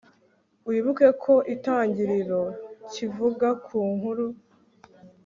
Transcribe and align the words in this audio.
wibuke 0.67 1.07
ko 1.23 1.33
itangiriro 1.53 2.41
kivuga 2.91 3.47
ku 3.65 3.77
nkuru 3.95 4.25